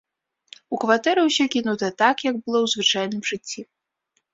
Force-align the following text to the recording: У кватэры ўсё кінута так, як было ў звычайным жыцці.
У 0.75 0.79
кватэры 0.83 1.21
ўсё 1.29 1.45
кінута 1.57 1.93
так, 2.05 2.17
як 2.31 2.35
было 2.43 2.59
ў 2.67 2.77
звычайным 2.77 3.21
жыцці. 3.33 3.61